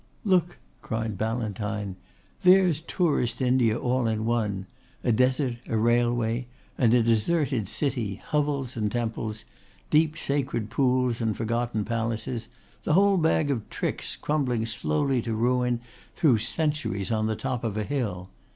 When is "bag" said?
13.17-13.51